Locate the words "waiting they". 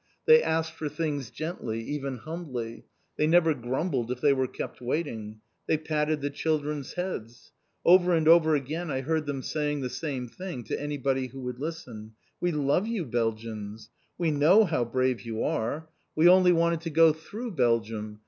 4.81-5.77